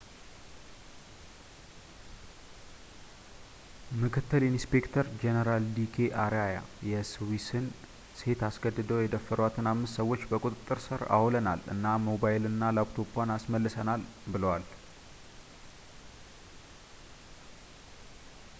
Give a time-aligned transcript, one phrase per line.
[4.01, 6.39] ምክትል ኢንስፔክተር ጀኔራል ዲ ኬ አርያ
[6.91, 7.67] የስዊስዋን
[8.21, 14.03] ሴት አስገድደው የደፈሯትን አምስት ሰዎችን በቁጥጥር ሥር አውለናል እና ሞባይልና ላፕቶፗን አስመልሰናል
[14.35, 14.65] ብለዋል